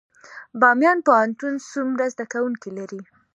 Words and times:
بامیان 0.59 0.97
پوهنتون 1.07 1.53
څومره 1.71 2.05
زده 2.13 2.25
کوونکي 2.33 2.69
لري؟ 2.77 3.01